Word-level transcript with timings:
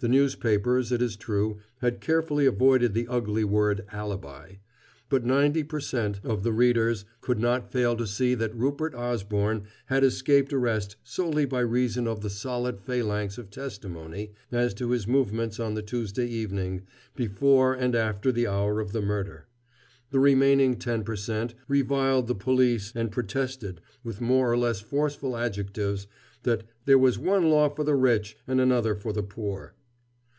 The 0.00 0.06
newspapers, 0.08 0.92
it 0.92 1.02
is 1.02 1.16
true, 1.16 1.58
had 1.78 2.00
carefully 2.00 2.46
avoided 2.46 2.94
the 2.94 3.08
ugly 3.08 3.42
word 3.42 3.84
alibi; 3.90 4.52
but 5.08 5.24
ninety 5.24 5.64
per 5.64 5.80
cent. 5.80 6.20
of 6.22 6.44
their 6.44 6.52
readers 6.52 7.04
could 7.20 7.40
not 7.40 7.72
fail 7.72 7.96
to 7.96 8.06
see 8.06 8.36
that 8.36 8.54
Rupert 8.54 8.94
Osborne 8.94 9.64
had 9.86 10.04
escaped 10.04 10.52
arrest 10.52 10.94
solely 11.02 11.46
by 11.46 11.58
reason 11.62 12.06
of 12.06 12.20
the 12.20 12.30
solid 12.30 12.80
phalanx 12.80 13.38
of 13.38 13.50
testimony 13.50 14.32
as 14.52 14.72
to 14.74 14.90
his 14.90 15.08
movements 15.08 15.58
on 15.58 15.74
the 15.74 15.82
Tuesday 15.82 16.28
evening 16.28 16.82
before 17.16 17.74
and 17.74 17.96
after 17.96 18.30
the 18.30 18.46
hour 18.46 18.78
of 18.78 18.92
the 18.92 19.02
murder; 19.02 19.48
the 20.12 20.20
remaining 20.20 20.76
ten 20.76 21.02
per 21.02 21.16
cent. 21.16 21.54
reviled 21.66 22.28
the 22.28 22.36
police, 22.36 22.92
and 22.94 23.10
protested, 23.10 23.80
with 24.04 24.20
more 24.20 24.48
or 24.48 24.56
less 24.56 24.80
forceful 24.80 25.36
adjectives, 25.36 26.06
that 26.44 26.62
"there 26.84 26.98
was 26.98 27.18
one 27.18 27.50
law 27.50 27.68
for 27.68 27.82
the 27.82 27.96
rich 27.96 28.36
and 28.46 28.60
another 28.60 28.94
for 28.94 29.12
the 29.12 29.24
poor." 29.24 29.74